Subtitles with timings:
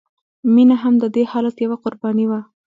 [0.53, 2.39] مینه هم د دې حالت یوه قرباني وه